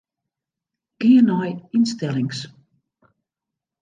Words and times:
Gean 1.03 1.25
nei 1.29 1.51
ynstellings. 1.75 2.39